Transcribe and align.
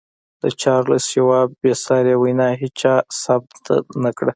د 0.41 0.43
چارليس 0.61 1.05
شواب 1.13 1.49
بې 1.61 1.73
ساري 1.83 2.15
وينا 2.21 2.49
هېچا 2.61 2.93
ثبت 3.23 3.63
نه 4.03 4.11
کړه. 4.17 4.29